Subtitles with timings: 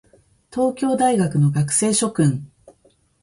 [0.51, 2.49] 東京大学の学生諸君